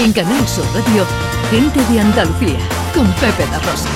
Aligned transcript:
En 0.00 0.12
Canal 0.12 0.46
Sur 0.46 0.64
Radio, 0.74 1.04
Gente 1.50 1.80
de 1.92 1.98
Andalucía, 1.98 2.56
con 2.94 3.04
Pepe 3.14 3.44
La 3.50 3.58
Rosa. 3.58 3.88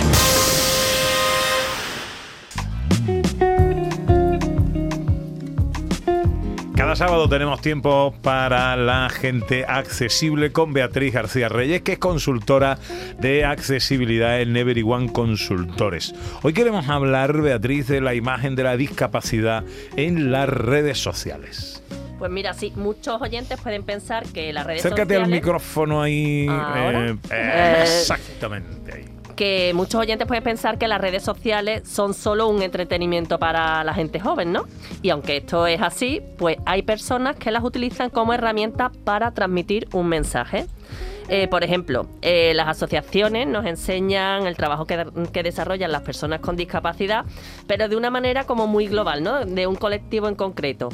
Cada 6.74 6.96
sábado 6.96 7.28
tenemos 7.28 7.60
tiempo 7.60 8.12
para 8.20 8.74
la 8.74 9.10
gente 9.10 9.64
accesible 9.64 10.50
con 10.50 10.72
Beatriz 10.72 11.14
García 11.14 11.48
Reyes, 11.48 11.82
que 11.82 11.92
es 11.92 11.98
consultora 12.00 12.78
de 13.20 13.44
accesibilidad 13.44 14.40
en 14.40 14.52
Never 14.52 14.82
One 14.84 15.12
Consultores. 15.12 16.16
Hoy 16.42 16.52
queremos 16.52 16.88
hablar, 16.88 17.40
Beatriz, 17.40 17.86
de 17.86 18.00
la 18.00 18.14
imagen 18.16 18.56
de 18.56 18.64
la 18.64 18.76
discapacidad 18.76 19.62
en 19.94 20.32
las 20.32 20.48
redes 20.48 20.98
sociales. 20.98 21.80
Pues 22.22 22.30
mira, 22.30 22.54
sí, 22.54 22.72
muchos 22.76 23.20
oyentes 23.20 23.60
pueden 23.60 23.82
pensar 23.82 24.24
que 24.28 24.52
las 24.52 24.64
redes 24.64 24.82
Acércate 24.86 25.14
sociales... 25.14 25.24
al 25.24 25.30
micrófono 25.32 26.02
ahí. 26.02 26.46
Eh, 26.48 27.16
Eh, 27.32 27.80
exactamente 27.82 28.92
ahí. 28.92 29.04
que 29.34 29.72
muchos 29.74 30.00
oyentes 30.00 30.28
pueden 30.28 30.44
pensar 30.44 30.78
que 30.78 30.86
las 30.86 31.00
redes 31.00 31.24
sociales 31.24 31.82
son 31.84 32.14
solo 32.14 32.46
un 32.46 32.62
entretenimiento 32.62 33.40
para 33.40 33.82
la 33.82 33.92
gente 33.92 34.20
joven, 34.20 34.52
¿no? 34.52 34.66
Y 35.02 35.10
aunque 35.10 35.38
esto 35.38 35.66
es 35.66 35.82
así, 35.82 36.22
pues 36.38 36.58
hay 36.64 36.82
personas 36.82 37.34
que 37.34 37.50
las 37.50 37.64
utilizan 37.64 38.08
como 38.08 38.32
herramienta 38.34 38.92
para 39.02 39.32
transmitir 39.32 39.88
un 39.92 40.06
mensaje. 40.06 40.66
Eh, 41.28 41.48
por 41.48 41.64
ejemplo, 41.64 42.08
eh, 42.20 42.52
las 42.54 42.68
asociaciones 42.68 43.46
nos 43.46 43.64
enseñan 43.64 44.46
el 44.46 44.56
trabajo 44.56 44.86
que, 44.86 45.06
que 45.32 45.42
desarrollan 45.42 45.92
las 45.92 46.02
personas 46.02 46.40
con 46.40 46.56
discapacidad, 46.56 47.24
pero 47.66 47.88
de 47.88 47.96
una 47.96 48.10
manera 48.10 48.44
como 48.44 48.66
muy 48.66 48.86
global, 48.86 49.22
¿no? 49.22 49.44
De 49.44 49.66
un 49.66 49.76
colectivo 49.76 50.28
en 50.28 50.34
concreto. 50.34 50.88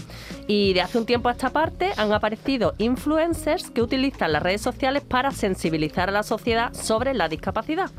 Y 0.47 0.74
de 0.74 0.83
hace 0.83 0.98
un 0.98 1.07
tiempo 1.07 1.29
a 1.29 1.33
esta 1.33 1.51
parte 1.51 1.93
han 1.97 2.12
aparecido 2.12 2.74
influencers 2.79 3.71
que 3.71 3.83
utilizan 3.83 4.33
las 4.33 4.43
redes 4.43 4.61
sociales 4.61 5.02
para 5.02 5.30
sensibilizar 5.30 6.09
a 6.09 6.12
la 6.12 6.23
sociedad 6.23 6.73
sobre 6.74 7.15
la 7.15 7.29
discapacidad. 7.29 7.90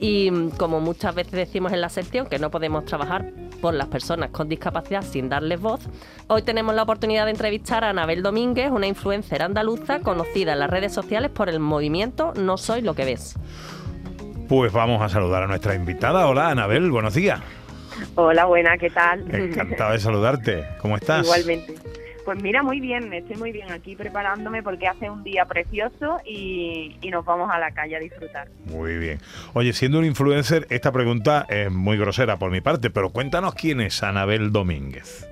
Y 0.00 0.30
mm, 0.30 0.50
como 0.50 0.80
muchas 0.80 1.14
veces 1.14 1.32
decimos 1.32 1.72
en 1.72 1.80
la 1.80 1.88
sección 1.88 2.26
que 2.26 2.38
no 2.38 2.50
podemos 2.50 2.84
trabajar 2.84 3.32
por 3.56 3.74
las 3.74 3.88
personas 3.88 4.30
con 4.30 4.48
discapacidad 4.48 5.02
sin 5.02 5.28
darles 5.28 5.60
voz, 5.60 5.80
hoy 6.28 6.42
tenemos 6.42 6.74
la 6.74 6.82
oportunidad 6.82 7.24
de 7.24 7.32
entrevistar 7.32 7.84
a 7.84 7.90
Anabel 7.90 8.22
Domínguez, 8.22 8.70
una 8.70 8.86
influencer 8.86 9.42
andaluza 9.42 10.00
conocida 10.00 10.52
en 10.52 10.60
las 10.60 10.70
redes 10.70 10.92
sociales 10.92 11.30
por 11.30 11.48
el 11.48 11.60
movimiento 11.60 12.32
No 12.36 12.56
Soy 12.56 12.82
Lo 12.82 12.94
que 12.94 13.04
Ves. 13.04 13.34
Pues 14.48 14.72
vamos 14.72 15.02
a 15.02 15.08
saludar 15.08 15.42
a 15.42 15.46
nuestra 15.46 15.74
invitada. 15.74 16.26
Hola, 16.26 16.50
Anabel, 16.50 16.90
buenos 16.90 17.14
días. 17.14 17.40
Hola, 18.14 18.44
buena, 18.44 18.76
¿qué 18.78 18.90
tal? 18.90 19.24
Encantado 19.34 19.92
de 19.92 19.98
saludarte. 19.98 20.64
¿Cómo 20.80 20.96
estás? 20.96 21.24
Igualmente. 21.24 21.75
Pues 22.26 22.42
mira, 22.42 22.64
muy 22.64 22.80
bien, 22.80 23.12
estoy 23.12 23.36
muy 23.36 23.52
bien 23.52 23.70
aquí 23.70 23.94
preparándome 23.94 24.60
porque 24.62 24.88
hace 24.88 25.08
un 25.08 25.22
día 25.22 25.44
precioso 25.44 26.18
y, 26.26 26.96
y 27.00 27.08
nos 27.10 27.24
vamos 27.24 27.48
a 27.52 27.58
la 27.60 27.70
calle 27.70 27.94
a 27.94 28.00
disfrutar. 28.00 28.48
Muy 28.64 28.98
bien. 28.98 29.20
Oye, 29.54 29.72
siendo 29.72 30.00
un 30.00 30.04
influencer, 30.04 30.66
esta 30.68 30.90
pregunta 30.90 31.46
es 31.48 31.70
muy 31.70 31.96
grosera 31.96 32.36
por 32.36 32.50
mi 32.50 32.60
parte, 32.60 32.90
pero 32.90 33.10
cuéntanos 33.10 33.54
quién 33.54 33.80
es 33.80 34.02
Anabel 34.02 34.50
Domínguez. 34.50 35.28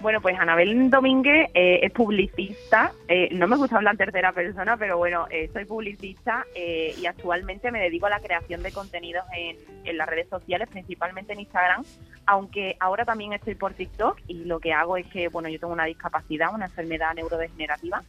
Bueno, 0.00 0.20
pues 0.20 0.38
Anabel 0.38 0.90
Domínguez 0.90 1.48
eh, 1.54 1.80
es 1.82 1.90
publicista. 1.92 2.92
eh, 3.08 3.28
no 3.32 3.46
me 3.46 3.56
gusta 3.56 3.76
hablar 3.76 3.94
en 3.94 3.98
tercera 3.98 4.32
persona, 4.32 4.76
pero 4.78 4.98
bueno, 4.98 5.26
eh, 5.30 5.48
soy 5.52 5.64
publicista 5.66 6.46
eh, 6.54 6.94
y 7.00 7.06
actualmente 7.06 7.70
me 7.70 7.80
dedico 7.80 8.06
a 8.06 8.10
la 8.10 8.20
creación 8.20 8.62
de 8.62 8.70
contenidos 8.72 9.24
en, 9.36 9.56
en 9.84 9.96
las 9.96 10.06
redes 10.06 10.28
sociales, 10.28 10.68
principalmente 10.70 11.32
en 11.32 11.40
Instagram, 11.40 11.84
aunque 12.26 12.76
ahora 12.80 13.04
también 13.04 13.32
estoy 13.32 13.54
por 13.54 13.74
TikTok 13.74 14.18
y 14.28 14.44
lo 14.44 14.60
que 14.60 14.72
hago 14.72 14.96
es 14.96 15.06
que, 15.06 15.28
bueno, 15.28 15.48
yo 15.48 15.58
tengo 15.58 15.72
una 15.72 15.84
discapacidad, 15.84 16.54
una 16.54 16.66
enfermedad 16.66 17.14
neurodegenerativa 17.14 18.02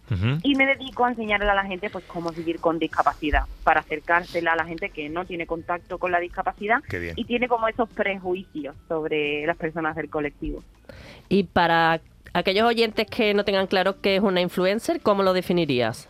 y 0.44 0.56
me 0.56 0.66
dedico 0.66 1.06
a 1.06 1.10
enseñarle 1.10 1.50
a 1.50 1.56
la 1.56 1.66
gente 1.66 1.90
pues 1.90 2.04
cómo 2.06 2.32
vivir 2.32 2.60
con 2.60 2.80
discapacidad, 2.80 3.44
para 3.64 3.82
acercársela 3.82 4.54
a 4.54 4.56
la 4.56 4.66
gente 4.66 4.90
que 4.90 5.10
no 5.10 5.26
tiene 5.26 5.46
contacto 5.46 5.98
con 5.98 6.12
la 6.12 6.20
discapacidad 6.20 6.82
y 7.16 7.26
tiene 7.26 7.48
como 7.48 7.68
esos 7.68 7.90
prejuicios 7.90 8.76
sobre 8.88 9.46
las 9.46 9.58
personas 9.58 9.96
del 9.96 10.10
colectivo. 10.10 10.64
Y 11.30 11.44
para 11.44 12.02
aquellos 12.34 12.68
oyentes 12.68 13.08
que 13.08 13.34
no 13.34 13.46
tengan 13.46 13.68
claro 13.68 14.02
qué 14.02 14.18
es 14.18 14.22
una 14.22 14.42
influencer, 14.42 15.02
¿cómo 15.02 15.24
lo 15.24 15.34
definirías? 15.34 16.10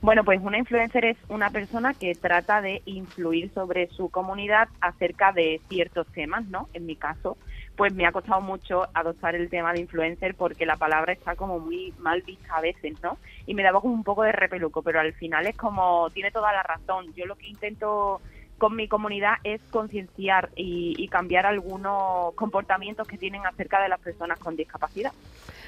Bueno, 0.00 0.22
pues 0.22 0.40
una 0.40 0.58
influencer 0.58 1.04
es 1.04 1.16
una 1.28 1.50
persona 1.50 1.92
que 1.92 2.14
trata 2.14 2.60
de 2.60 2.82
influir 2.84 3.50
sobre 3.52 3.88
su 3.88 4.10
comunidad 4.10 4.68
acerca 4.80 5.32
de 5.32 5.60
ciertos 5.68 6.06
temas, 6.08 6.46
¿no? 6.46 6.68
En 6.72 6.86
mi 6.86 6.94
caso, 6.94 7.36
pues 7.76 7.92
me 7.92 8.06
ha 8.06 8.12
costado 8.12 8.40
mucho 8.40 8.86
adoptar 8.94 9.34
el 9.34 9.50
tema 9.50 9.72
de 9.72 9.80
influencer 9.80 10.36
porque 10.36 10.66
la 10.66 10.76
palabra 10.76 11.12
está 11.12 11.34
como 11.34 11.58
muy 11.58 11.92
mal 11.98 12.22
vista 12.22 12.56
a 12.56 12.60
veces, 12.60 12.94
¿no? 13.02 13.18
Y 13.46 13.54
me 13.54 13.64
daba 13.64 13.80
como 13.80 13.92
un 13.92 14.04
poco 14.04 14.22
de 14.22 14.30
repeluco, 14.30 14.82
pero 14.82 15.00
al 15.00 15.14
final 15.14 15.48
es 15.48 15.56
como, 15.56 16.08
tiene 16.10 16.30
toda 16.30 16.52
la 16.52 16.62
razón. 16.62 17.12
Yo 17.16 17.26
lo 17.26 17.34
que 17.34 17.48
intento 17.48 18.20
con 18.56 18.76
mi 18.76 18.86
comunidad 18.86 19.34
es 19.42 19.60
concienciar 19.70 20.50
y, 20.54 20.94
y 20.96 21.08
cambiar 21.08 21.44
algunos 21.44 22.34
comportamientos 22.34 23.06
que 23.08 23.18
tienen 23.18 23.44
acerca 23.46 23.82
de 23.82 23.88
las 23.88 24.00
personas 24.00 24.38
con 24.38 24.54
discapacidad. 24.54 25.12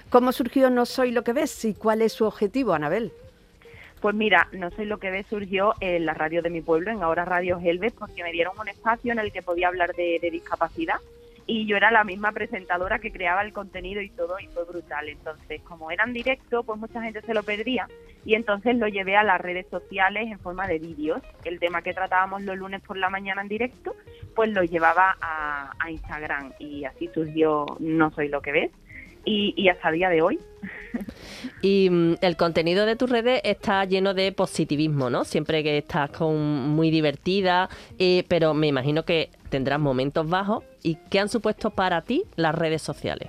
¿Cómo 0.09 0.31
surgió 0.31 0.71
No 0.71 0.87
Soy 0.87 1.11
lo 1.11 1.25
que 1.25 1.33
ves 1.33 1.65
y 1.65 1.75
cuál 1.75 2.03
es 2.03 2.13
su 2.13 2.27
objetivo, 2.27 2.75
Anabel? 2.75 3.13
Pues 4.01 4.15
mira, 4.15 4.49
no 4.53 4.71
sé 4.71 4.87
lo 4.87 4.99
que 4.99 5.11
ve 5.11 5.25
surgió 5.29 5.75
en 5.81 6.07
la 6.07 6.15
radio 6.15 6.41
de 6.41 6.51
mi 6.51 6.63
pueblo, 6.63 6.91
en 6.91 7.03
ahora 7.03 7.25
Radio 7.25 7.59
Helves, 7.63 7.93
porque 7.93 8.23
me 8.23 8.33
dieron 8.33 8.59
un 8.59 8.69
espacio 8.69 9.13
en 9.13 9.19
el 9.19 9.31
que 9.31 9.43
podía 9.43 9.69
hablar 9.69 9.95
de, 9.95 10.19
de 10.21 10.31
discapacidad 10.31 10.97
y 11.47 11.67
yo 11.67 11.77
era 11.77 11.91
la 11.91 12.05
misma 12.05 12.31
presentadora 12.31 13.01
que 13.01 13.11
creaba 13.11 13.43
el 13.43 13.53
contenido 13.53 14.01
y 14.01 14.09
todo 14.11 14.39
y 14.39 14.47
fue 14.49 14.65
brutal. 14.65 15.09
Entonces, 15.09 15.61
como 15.63 15.91
eran 15.91 16.13
directo, 16.13 16.63
pues 16.63 16.79
mucha 16.79 17.03
gente 17.03 17.23
se 17.23 17.35
lo 17.35 17.43
perdía 17.43 17.89
y 18.25 18.37
entonces 18.37 18.77
lo 18.77 18.87
llevé 18.87 19.17
a 19.17 19.25
las 19.25 19.41
redes 19.41 19.67
sociales 19.69 20.31
en 20.31 20.39
forma 20.39 20.69
de 20.69 20.79
vídeos. 20.79 21.21
El 21.45 21.59
tema 21.59 21.83
que 21.83 21.93
tratábamos 21.93 22.43
los 22.43 22.57
lunes 22.57 22.81
por 22.83 22.97
la 22.97 23.11
mañana 23.11 23.43
en 23.43 23.49
directo, 23.49 23.97
pues 24.37 24.51
lo 24.51 24.63
llevaba 24.63 25.17
a, 25.21 25.73
a 25.77 25.91
Instagram 25.91 26.53
y 26.61 26.85
así 26.85 27.11
surgió 27.13 27.67
No 27.81 28.13
Soy 28.13 28.29
Lo 28.29 28.41
que 28.43 28.53
ves 28.53 28.71
y, 29.25 29.55
y 29.57 29.69
hasta 29.69 29.89
el 29.89 29.95
día 29.97 30.09
de 30.09 30.23
hoy 30.23 30.39
Y 31.63 31.89
mm, 31.91 32.15
el 32.21 32.37
contenido 32.37 32.87
de 32.87 32.97
tus 32.97 33.11
redes 33.11 33.41
está 33.45 33.85
lleno 33.85 34.15
de 34.15 34.33
positivismo, 34.33 35.11
¿no? 35.11 35.25
Siempre 35.25 35.63
que 35.63 35.79
estás 35.79 36.11
con 36.11 36.37
muy 36.71 36.91
divertida, 36.91 37.69
eh, 37.99 38.25
pero 38.29 38.55
me 38.55 38.67
imagino 38.67 39.05
que 39.05 39.31
tendrás 39.49 39.81
momentos 39.81 40.29
bajos. 40.29 40.65
¿Y 40.83 40.97
qué 41.11 41.21
han 41.21 41.29
supuesto 41.29 41.71
para 41.71 42.03
ti 42.03 42.25
las 42.37 42.55
redes 42.55 42.83
sociales? 42.83 43.29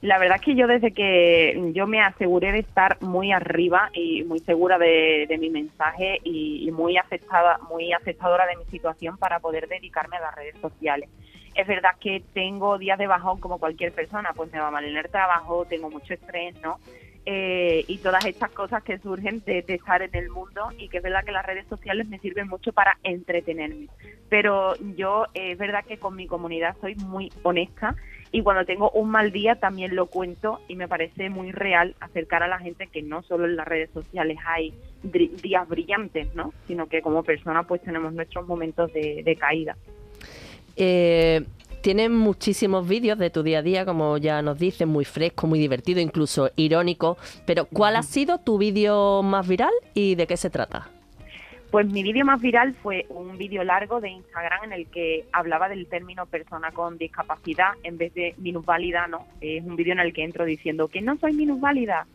La 0.00 0.18
verdad 0.18 0.38
es 0.40 0.42
que 0.42 0.56
yo 0.56 0.66
desde 0.66 0.92
que 0.92 1.70
yo 1.74 1.86
me 1.86 2.00
aseguré 2.00 2.50
de 2.50 2.58
estar 2.58 3.00
muy 3.00 3.30
arriba 3.30 3.88
y 3.94 4.24
muy 4.24 4.40
segura 4.40 4.76
de, 4.76 5.26
de 5.28 5.38
mi 5.38 5.48
mensaje 5.48 6.18
y, 6.24 6.66
y 6.66 6.72
muy 6.72 6.96
aceptada, 6.96 7.58
muy 7.70 7.92
aceptadora 7.92 8.46
de 8.46 8.56
mi 8.56 8.64
situación 8.64 9.16
para 9.16 9.38
poder 9.38 9.68
dedicarme 9.68 10.16
a 10.16 10.22
las 10.22 10.34
redes 10.34 10.56
sociales. 10.60 11.08
Es 11.54 11.66
verdad 11.66 11.96
que 12.00 12.22
tengo 12.32 12.78
días 12.78 12.98
de 12.98 13.06
bajón 13.06 13.40
como 13.40 13.58
cualquier 13.58 13.92
persona, 13.92 14.32
pues 14.34 14.50
me 14.52 14.58
va 14.58 14.70
mal 14.70 14.84
en 14.84 14.96
el 14.96 15.10
trabajo, 15.10 15.66
tengo 15.66 15.90
mucho 15.90 16.14
estrés, 16.14 16.54
¿no? 16.62 16.78
Eh, 17.24 17.84
y 17.86 17.98
todas 17.98 18.24
estas 18.24 18.50
cosas 18.50 18.82
que 18.82 18.98
surgen 18.98 19.44
de, 19.44 19.64
estar 19.68 20.02
en 20.02 20.14
el 20.14 20.28
mundo 20.28 20.70
y 20.76 20.88
que 20.88 20.96
es 20.96 21.02
verdad 21.04 21.24
que 21.24 21.30
las 21.30 21.46
redes 21.46 21.66
sociales 21.68 22.08
me 22.08 22.18
sirven 22.18 22.48
mucho 22.48 22.72
para 22.72 22.98
entretenerme. 23.04 23.88
Pero 24.28 24.74
yo 24.96 25.26
eh, 25.34 25.52
es 25.52 25.58
verdad 25.58 25.84
que 25.84 25.98
con 25.98 26.16
mi 26.16 26.26
comunidad 26.26 26.76
soy 26.80 26.96
muy 26.96 27.30
honesta 27.44 27.94
y 28.32 28.42
cuando 28.42 28.64
tengo 28.64 28.90
un 28.90 29.10
mal 29.10 29.30
día 29.30 29.54
también 29.54 29.94
lo 29.94 30.06
cuento 30.06 30.60
y 30.66 30.74
me 30.74 30.88
parece 30.88 31.30
muy 31.30 31.52
real 31.52 31.94
acercar 32.00 32.42
a 32.42 32.48
la 32.48 32.58
gente 32.58 32.88
que 32.88 33.02
no 33.02 33.22
solo 33.22 33.44
en 33.44 33.54
las 33.54 33.68
redes 33.68 33.90
sociales 33.90 34.38
hay 34.44 34.74
días 35.04 35.68
brillantes, 35.68 36.34
¿no? 36.34 36.52
Sino 36.66 36.88
que 36.88 37.02
como 37.02 37.22
persona 37.22 37.62
pues 37.62 37.82
tenemos 37.82 38.12
nuestros 38.14 38.48
momentos 38.48 38.92
de, 38.92 39.22
de 39.22 39.36
caída. 39.36 39.76
Eh, 40.76 41.44
tienes 41.82 42.10
muchísimos 42.10 42.88
vídeos 42.88 43.18
de 43.18 43.30
tu 43.30 43.42
día 43.42 43.58
a 43.58 43.62
día, 43.62 43.84
como 43.84 44.16
ya 44.18 44.40
nos 44.42 44.58
dices, 44.58 44.86
muy 44.86 45.04
fresco, 45.04 45.46
muy 45.46 45.58
divertido, 45.58 46.00
incluso 46.00 46.50
irónico. 46.56 47.18
Pero 47.46 47.66
¿cuál 47.66 47.96
ha 47.96 48.02
sido 48.02 48.38
tu 48.38 48.58
vídeo 48.58 49.22
más 49.22 49.46
viral 49.46 49.72
y 49.94 50.14
de 50.14 50.26
qué 50.26 50.36
se 50.36 50.50
trata? 50.50 50.88
Pues 51.70 51.86
mi 51.86 52.02
vídeo 52.02 52.26
más 52.26 52.40
viral 52.40 52.74
fue 52.82 53.06
un 53.08 53.38
vídeo 53.38 53.64
largo 53.64 54.00
de 54.00 54.10
Instagram 54.10 54.64
en 54.64 54.72
el 54.74 54.86
que 54.88 55.24
hablaba 55.32 55.70
del 55.70 55.86
término 55.86 56.26
persona 56.26 56.70
con 56.70 56.98
discapacidad 56.98 57.70
en 57.82 57.96
vez 57.96 58.12
de 58.12 58.34
minusválida, 58.36 59.06
¿no? 59.06 59.26
Es 59.40 59.64
un 59.64 59.76
vídeo 59.76 59.94
en 59.94 60.00
el 60.00 60.12
que 60.12 60.22
entro 60.22 60.44
diciendo 60.44 60.88
que 60.88 61.00
no 61.00 61.16
soy 61.16 61.32
minusválida 61.32 62.06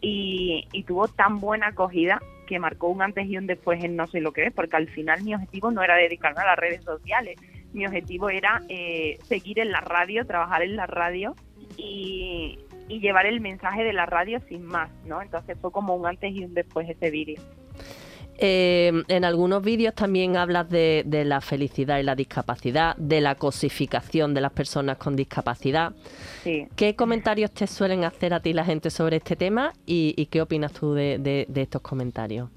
y, 0.00 0.66
y 0.72 0.82
tuvo 0.84 1.08
tan 1.08 1.40
buena 1.40 1.68
acogida 1.68 2.22
que 2.46 2.58
marcó 2.58 2.88
un 2.88 3.02
antes 3.02 3.26
y 3.26 3.36
un 3.36 3.46
después 3.46 3.84
en 3.84 3.96
No 3.96 4.06
Soy 4.06 4.20
Lo 4.20 4.32
Que 4.32 4.46
Es, 4.46 4.52
porque 4.52 4.76
al 4.76 4.88
final 4.88 5.22
mi 5.22 5.34
objetivo 5.34 5.70
no 5.70 5.82
era 5.82 5.96
dedicarme 5.96 6.40
a 6.40 6.46
las 6.46 6.58
redes 6.58 6.82
sociales, 6.82 7.38
mi 7.72 7.86
objetivo 7.86 8.30
era 8.30 8.62
eh, 8.68 9.18
seguir 9.24 9.58
en 9.58 9.70
la 9.72 9.80
radio, 9.80 10.26
trabajar 10.26 10.62
en 10.62 10.76
la 10.76 10.86
radio 10.86 11.34
y, 11.76 12.58
y 12.88 13.00
llevar 13.00 13.26
el 13.26 13.40
mensaje 13.40 13.82
de 13.84 13.92
la 13.92 14.06
radio 14.06 14.40
sin 14.48 14.64
más, 14.64 14.90
¿no? 15.06 15.22
Entonces 15.22 15.56
fue 15.60 15.70
como 15.72 15.94
un 15.96 16.06
antes 16.06 16.32
y 16.34 16.44
un 16.44 16.54
después 16.54 16.88
ese 16.88 17.10
vídeo. 17.10 17.40
Eh, 18.38 18.90
en 19.08 19.24
algunos 19.24 19.62
vídeos 19.62 19.94
también 19.94 20.36
hablas 20.36 20.68
de, 20.68 21.02
de 21.06 21.24
la 21.24 21.40
felicidad 21.40 21.98
y 21.98 22.02
la 22.02 22.14
discapacidad, 22.16 22.96
de 22.96 23.20
la 23.20 23.34
cosificación 23.36 24.34
de 24.34 24.40
las 24.40 24.52
personas 24.52 24.96
con 24.96 25.14
discapacidad. 25.14 25.92
Sí. 26.42 26.66
¿Qué 26.74 26.96
comentarios 26.96 27.52
te 27.52 27.66
suelen 27.66 28.04
hacer 28.04 28.34
a 28.34 28.40
ti 28.40 28.52
la 28.52 28.64
gente 28.64 28.90
sobre 28.90 29.16
este 29.18 29.36
tema 29.36 29.72
y, 29.86 30.14
y 30.16 30.26
qué 30.26 30.40
opinas 30.40 30.72
tú 30.72 30.94
de, 30.94 31.18
de- 31.18 31.46
de 31.48 31.62
estos 31.62 31.82
comentarios? 31.82 32.48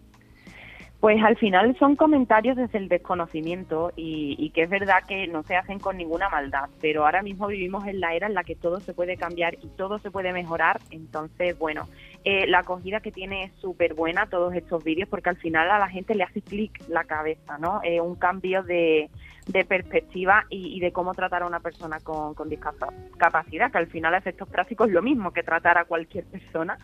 Pues 1.05 1.23
al 1.23 1.37
final 1.37 1.77
son 1.77 1.95
comentarios 1.95 2.57
desde 2.57 2.79
el 2.79 2.87
desconocimiento 2.87 3.91
y, 3.95 4.35
y 4.39 4.49
que 4.49 4.63
es 4.63 4.69
verdad 4.71 5.03
que 5.07 5.27
no 5.27 5.43
se 5.43 5.55
hacen 5.55 5.77
con 5.77 5.97
ninguna 5.97 6.29
maldad, 6.29 6.67
pero 6.81 7.05
ahora 7.05 7.21
mismo 7.21 7.45
vivimos 7.45 7.85
en 7.85 7.99
la 7.99 8.15
era 8.15 8.25
en 8.25 8.33
la 8.33 8.43
que 8.43 8.55
todo 8.55 8.79
se 8.79 8.95
puede 8.95 9.15
cambiar 9.15 9.53
y 9.61 9.67
todo 9.77 9.99
se 9.99 10.09
puede 10.09 10.33
mejorar, 10.33 10.81
entonces 10.89 11.59
bueno, 11.59 11.87
eh, 12.23 12.47
la 12.47 12.61
acogida 12.61 13.01
que 13.01 13.11
tiene 13.11 13.43
es 13.43 13.51
súper 13.61 13.93
buena 13.93 14.25
todos 14.25 14.55
estos 14.55 14.83
vídeos 14.83 15.07
porque 15.07 15.29
al 15.29 15.37
final 15.37 15.69
a 15.69 15.77
la 15.77 15.89
gente 15.89 16.15
le 16.15 16.23
hace 16.23 16.41
clic 16.41 16.81
la 16.89 17.03
cabeza, 17.03 17.59
¿no? 17.59 17.81
Eh, 17.83 18.01
un 18.01 18.15
cambio 18.15 18.63
de, 18.63 19.11
de 19.45 19.63
perspectiva 19.63 20.45
y, 20.49 20.75
y 20.75 20.79
de 20.79 20.91
cómo 20.91 21.13
tratar 21.13 21.43
a 21.43 21.45
una 21.45 21.59
persona 21.59 21.99
con, 21.99 22.33
con 22.33 22.49
discapacidad, 22.49 23.71
que 23.71 23.77
al 23.77 23.87
final 23.87 24.15
a 24.15 24.17
efectos 24.17 24.49
prácticos 24.49 24.87
es 24.87 24.93
lo 24.95 25.03
mismo 25.03 25.31
que 25.31 25.43
tratar 25.43 25.77
a 25.77 25.85
cualquier 25.85 26.25
persona. 26.25 26.79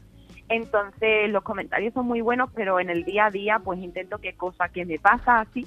Entonces 0.52 1.30
los 1.30 1.44
comentarios 1.44 1.94
son 1.94 2.06
muy 2.06 2.20
buenos, 2.20 2.50
pero 2.54 2.82
en 2.82 2.90
el 2.90 3.06
día 3.06 3.28
a 3.28 3.32
día 3.32 3.60
pues 3.60 3.80
intento 3.80 4.18
que 4.18 4.34
cosa 4.34 4.68
que 4.68 4.86
me 4.86 5.00
pasa 5.00 5.40
así, 5.40 5.66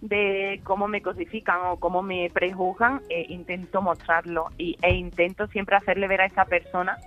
de 0.00 0.60
cómo 0.64 0.88
me 0.88 1.02
cosifican 1.02 1.60
o 1.66 1.76
cómo 1.76 2.02
me 2.02 2.28
prejuzgan, 2.34 3.00
eh, 3.08 3.26
intento 3.28 3.80
mostrarlo 3.80 4.50
y, 4.58 4.76
e 4.82 4.92
intento 4.92 5.46
siempre 5.46 5.76
hacerle 5.76 6.08
ver 6.08 6.22
a 6.22 6.26
esa 6.26 6.44
persona 6.46 6.98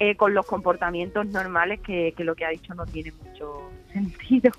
eh, 0.00 0.16
con 0.16 0.34
los 0.34 0.44
comportamientos 0.44 1.26
normales 1.26 1.80
que, 1.80 2.12
que 2.14 2.24
lo 2.24 2.34
que 2.34 2.44
ha 2.44 2.50
dicho 2.50 2.74
no 2.74 2.84
tiene 2.84 3.10
mucho 3.24 3.70
sentido. 3.92 4.52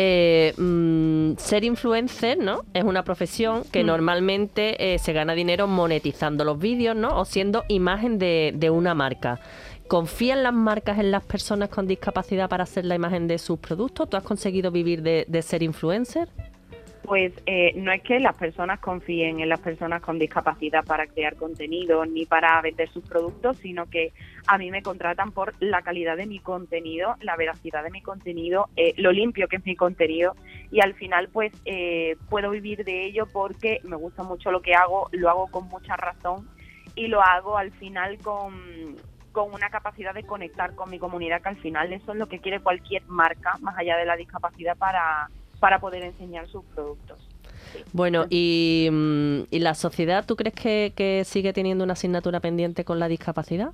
Eh, 0.00 0.54
mm, 0.56 1.32
ser 1.38 1.64
influencer, 1.64 2.38
¿no? 2.38 2.60
Es 2.72 2.84
una 2.84 3.02
profesión 3.02 3.64
que 3.72 3.82
Mm. 3.82 3.86
normalmente 3.88 4.94
eh, 4.94 4.98
se 5.00 5.12
gana 5.12 5.34
dinero 5.34 5.66
monetizando 5.66 6.44
los 6.44 6.56
vídeos, 6.56 6.94
¿no? 6.94 7.18
O 7.18 7.24
siendo 7.24 7.64
imagen 7.68 8.16
de, 8.20 8.52
de 8.54 8.70
una 8.70 8.94
marca. 8.94 9.40
¿Confían 9.88 10.44
las 10.44 10.52
marcas 10.54 11.00
en 11.00 11.10
las 11.10 11.24
personas 11.24 11.68
con 11.70 11.88
discapacidad 11.88 12.48
para 12.48 12.62
hacer 12.62 12.84
la 12.84 12.94
imagen 12.94 13.26
de 13.26 13.38
sus 13.38 13.58
productos? 13.58 14.08
¿Tú 14.08 14.16
has 14.16 14.22
conseguido 14.22 14.70
vivir 14.70 15.02
de, 15.02 15.24
de 15.26 15.42
ser 15.42 15.64
influencer? 15.64 16.28
Pues 17.08 17.32
eh, 17.46 17.72
no 17.74 17.90
es 17.90 18.02
que 18.02 18.20
las 18.20 18.36
personas 18.36 18.80
confíen 18.80 19.40
en 19.40 19.48
las 19.48 19.60
personas 19.60 20.02
con 20.02 20.18
discapacidad 20.18 20.84
para 20.84 21.06
crear 21.06 21.36
contenido 21.36 22.04
ni 22.04 22.26
para 22.26 22.60
vender 22.60 22.90
sus 22.90 23.02
productos, 23.02 23.56
sino 23.56 23.86
que 23.86 24.12
a 24.46 24.58
mí 24.58 24.70
me 24.70 24.82
contratan 24.82 25.32
por 25.32 25.54
la 25.58 25.80
calidad 25.80 26.18
de 26.18 26.26
mi 26.26 26.38
contenido, 26.38 27.14
la 27.20 27.34
veracidad 27.36 27.82
de 27.82 27.90
mi 27.90 28.02
contenido, 28.02 28.68
eh, 28.76 28.92
lo 28.98 29.10
limpio 29.10 29.48
que 29.48 29.56
es 29.56 29.64
mi 29.64 29.74
contenido 29.74 30.36
y 30.70 30.82
al 30.82 30.92
final 30.92 31.30
pues 31.32 31.50
eh, 31.64 32.16
puedo 32.28 32.50
vivir 32.50 32.84
de 32.84 33.06
ello 33.06 33.24
porque 33.32 33.80
me 33.84 33.96
gusta 33.96 34.22
mucho 34.22 34.50
lo 34.50 34.60
que 34.60 34.74
hago, 34.74 35.08
lo 35.12 35.30
hago 35.30 35.46
con 35.46 35.66
mucha 35.68 35.96
razón 35.96 36.46
y 36.94 37.06
lo 37.06 37.22
hago 37.22 37.56
al 37.56 37.70
final 37.70 38.18
con, 38.18 38.96
con 39.32 39.54
una 39.54 39.70
capacidad 39.70 40.12
de 40.12 40.24
conectar 40.24 40.74
con 40.74 40.90
mi 40.90 40.98
comunidad, 40.98 41.40
que 41.40 41.48
al 41.48 41.56
final 41.56 41.90
eso 41.90 42.12
es 42.12 42.18
lo 42.18 42.26
que 42.26 42.40
quiere 42.40 42.60
cualquier 42.60 43.06
marca, 43.06 43.54
más 43.62 43.78
allá 43.78 43.96
de 43.96 44.04
la 44.04 44.16
discapacidad, 44.16 44.76
para, 44.76 45.30
para 45.58 45.78
poder 45.78 46.02
enseñar 46.02 46.48
sus 46.48 46.64
productos. 46.64 47.18
Bueno, 47.92 48.26
y, 48.30 48.88
mm, 48.90 49.42
¿y 49.50 49.58
la 49.58 49.74
sociedad, 49.74 50.24
tú 50.26 50.36
crees 50.36 50.54
que, 50.54 50.92
que 50.96 51.24
sigue 51.24 51.52
teniendo 51.52 51.84
una 51.84 51.92
asignatura 51.94 52.40
pendiente 52.40 52.84
con 52.84 52.98
la 52.98 53.08
discapacidad? 53.08 53.72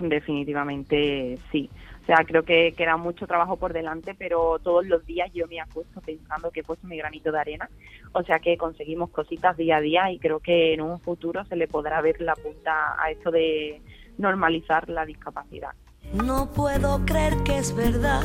Definitivamente 0.00 1.38
sí. 1.50 1.70
O 2.02 2.06
sea, 2.06 2.24
creo 2.24 2.42
que 2.42 2.72
queda 2.72 2.96
mucho 2.96 3.26
trabajo 3.26 3.56
por 3.56 3.74
delante, 3.74 4.14
pero 4.14 4.58
todos 4.60 4.86
los 4.86 5.04
días 5.04 5.30
yo 5.34 5.46
me 5.46 5.60
acuesto 5.60 6.00
pensando 6.00 6.50
que 6.50 6.60
he 6.60 6.62
puesto 6.62 6.86
mi 6.86 6.96
granito 6.96 7.30
de 7.30 7.38
arena. 7.38 7.68
O 8.12 8.22
sea 8.22 8.38
que 8.38 8.56
conseguimos 8.56 9.10
cositas 9.10 9.58
día 9.58 9.76
a 9.76 9.80
día 9.82 10.10
y 10.10 10.18
creo 10.18 10.40
que 10.40 10.72
en 10.72 10.80
un 10.80 11.00
futuro 11.00 11.44
se 11.44 11.56
le 11.56 11.68
podrá 11.68 12.00
ver 12.00 12.22
la 12.22 12.34
punta 12.34 12.96
a 12.98 13.10
esto 13.10 13.30
de 13.30 13.82
normalizar 14.16 14.88
la 14.88 15.04
discapacidad. 15.04 15.72
No 16.14 16.50
puedo 16.50 17.04
creer 17.04 17.34
que 17.44 17.58
es 17.58 17.76
verdad 17.76 18.22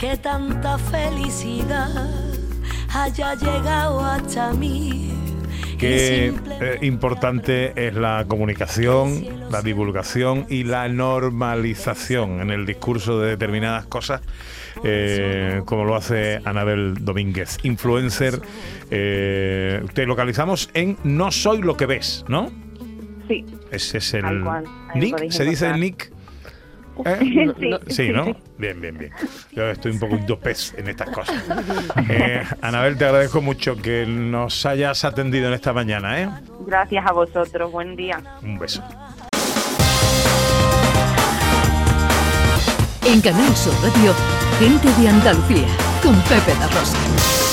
que 0.00 0.16
tanta 0.16 0.78
felicidad 0.78 1.90
haya 2.94 3.34
llegado 3.34 4.00
hasta 4.00 4.50
mí. 4.54 5.12
Qué 5.78 6.32
eh, 6.60 6.78
importante 6.80 7.72
es 7.86 7.94
la 7.94 8.24
comunicación, 8.26 9.26
la 9.50 9.60
divulgación 9.60 10.46
y 10.48 10.64
la 10.64 10.88
normalización 10.88 12.40
en 12.40 12.50
el 12.50 12.64
discurso 12.64 13.20
de 13.20 13.30
determinadas 13.30 13.84
cosas, 13.86 14.22
eh, 14.84 15.60
como 15.66 15.84
lo 15.84 15.94
hace 15.94 16.40
Anabel 16.46 16.94
Domínguez, 17.04 17.58
influencer. 17.62 18.40
eh, 18.90 19.82
te 19.92 20.06
localizamos 20.06 20.70
en 20.72 20.96
No 21.04 21.30
Soy 21.30 21.60
Lo 21.60 21.76
que 21.76 21.84
Ves, 21.84 22.24
¿no? 22.26 22.50
Sí, 23.28 23.44
Ese 23.70 23.98
es 23.98 24.14
el 24.14 24.42
cual, 24.42 24.64
nick, 24.94 25.30
se 25.30 25.44
dice 25.44 25.68
el 25.68 25.78
nick. 25.78 26.09
¿Eh? 27.04 27.52
sí, 27.58 27.70
Sí, 27.88 28.08
¿no? 28.10 28.36
Bien, 28.58 28.80
bien, 28.80 28.96
bien. 28.98 29.12
Yo 29.52 29.70
estoy 29.70 29.92
un 29.92 29.98
poco 29.98 30.38
pez 30.38 30.74
en 30.76 30.88
estas 30.88 31.10
cosas. 31.10 31.42
Eh, 32.08 32.42
Anabel, 32.60 32.96
te 32.96 33.04
agradezco 33.04 33.40
mucho 33.40 33.76
que 33.76 34.06
nos 34.06 34.66
hayas 34.66 35.04
atendido 35.04 35.48
en 35.48 35.54
esta 35.54 35.72
mañana, 35.72 36.20
¿eh? 36.20 36.28
Gracias 36.66 37.04
a 37.06 37.12
vosotros. 37.12 37.70
Buen 37.72 37.96
día. 37.96 38.20
Un 38.42 38.58
beso. 38.58 38.82
En 43.06 43.20
Canal 43.20 43.56
Sur 43.56 43.74
Radio, 43.82 44.14
gente 44.58 45.00
de 45.00 45.08
Andalucía, 45.08 45.66
con 46.02 46.14
Pepe 46.22 46.54
La 46.60 46.66
Rosa. 46.68 47.49